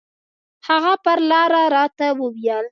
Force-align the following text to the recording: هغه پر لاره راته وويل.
هغه 0.67 0.93
پر 1.03 1.19
لاره 1.29 1.63
راته 1.75 2.07
وويل. 2.21 2.65